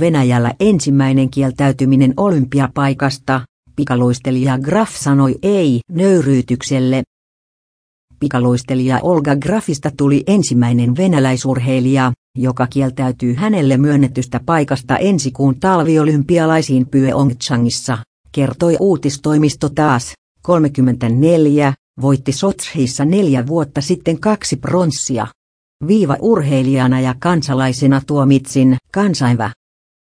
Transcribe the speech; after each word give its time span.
Venäjällä 0.00 0.54
ensimmäinen 0.60 1.30
kieltäytyminen 1.30 2.14
olympiapaikasta, 2.16 3.40
pikaluistelija 3.76 4.58
Graf 4.58 4.90
sanoi 4.90 5.34
ei 5.42 5.80
nöyryytykselle. 5.90 7.02
Pikaluistelija 8.20 9.00
Olga 9.02 9.36
Grafista 9.36 9.90
tuli 9.96 10.24
ensimmäinen 10.26 10.96
venäläisurheilija, 10.96 12.12
joka 12.38 12.66
kieltäytyy 12.66 13.34
hänelle 13.34 13.76
myönnetystä 13.76 14.40
paikasta 14.46 14.96
ensi 14.96 15.30
kuun 15.30 15.60
talviolympialaisiin 15.60 16.86
Pyeongchangissa, 16.86 17.98
kertoi 18.32 18.76
uutistoimisto 18.80 19.68
taas, 19.68 20.12
34, 20.42 21.74
voitti 22.00 22.32
Sotshissa 22.32 23.04
neljä 23.04 23.46
vuotta 23.46 23.80
sitten 23.80 24.20
kaksi 24.20 24.56
pronssia. 24.56 25.26
Viiva 25.86 26.16
urheilijana 26.20 27.00
ja 27.00 27.14
kansalaisena 27.18 28.00
tuomitsin 28.06 28.76
kansainvä 28.92 29.50